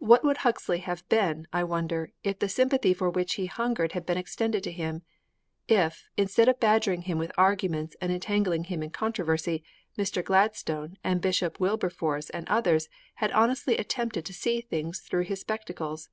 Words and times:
What 0.00 0.24
would 0.24 0.38
Huxley 0.38 0.78
have 0.78 1.08
been, 1.08 1.46
I 1.52 1.62
wonder, 1.62 2.10
if 2.24 2.40
the 2.40 2.48
sympathy 2.48 2.92
for 2.92 3.08
which 3.08 3.34
he 3.34 3.46
hungered 3.46 3.92
had 3.92 4.04
been 4.04 4.18
extended 4.18 4.64
to 4.64 4.72
him? 4.72 5.02
If, 5.68 6.08
instead 6.16 6.48
of 6.48 6.58
badgering 6.58 7.02
him 7.02 7.16
with 7.16 7.30
arguments 7.38 7.94
and 8.00 8.10
entangling 8.10 8.64
him 8.64 8.82
in 8.82 8.90
controversy, 8.90 9.62
Mr. 9.96 10.24
Gladstone 10.24 10.98
and 11.04 11.20
Bishop 11.20 11.60
Wilberforce 11.60 12.28
and 12.30 12.48
others 12.48 12.88
had 13.14 13.30
honestly 13.30 13.76
attempted 13.76 14.24
to 14.26 14.32
see 14.34 14.62
things 14.62 14.98
through 14.98 15.22
his 15.26 15.42
spectacles! 15.42 16.08